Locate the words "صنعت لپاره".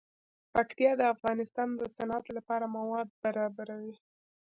1.95-2.65